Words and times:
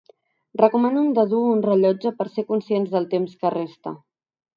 Recomanen 0.59 1.11
de 1.17 1.25
dur 1.33 1.41
un 1.49 1.61
rellotge 1.65 2.13
per 2.21 2.27
ser 2.37 2.45
conscients 2.53 2.95
del 2.95 3.07
temps 3.13 3.37
que 3.45 3.53
resta. 3.57 3.95